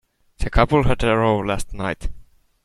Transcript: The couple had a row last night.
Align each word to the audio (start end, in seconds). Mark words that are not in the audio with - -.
The 0.39 0.49
couple 0.49 0.85
had 0.85 1.03
a 1.03 1.15
row 1.15 1.37
last 1.37 1.75
night. 1.75 2.09